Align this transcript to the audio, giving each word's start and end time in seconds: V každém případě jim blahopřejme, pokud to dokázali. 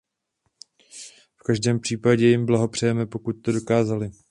V 1.35 1.43
každém 1.43 1.79
případě 1.79 2.27
jim 2.27 2.45
blahopřejme, 2.45 3.05
pokud 3.05 3.33
to 3.33 3.51
dokázali. 3.51 4.11